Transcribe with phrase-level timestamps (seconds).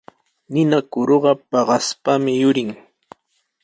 [0.51, 2.69] Ninakuruqa paqaspami yurin.